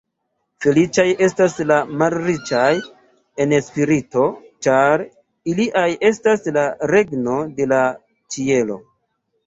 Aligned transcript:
Feliĉaj 0.65 1.03
estas 1.27 1.57
la 1.71 1.77
malriĉaj 2.03 2.71
en 3.45 3.55
spirito, 3.67 4.25
ĉar 4.69 5.07
ilia 5.57 5.87
estas 6.13 6.53
la 6.61 6.69
regno 6.97 7.41
de 7.61 7.73
la 7.77 7.87
ĉielo. 8.37 8.85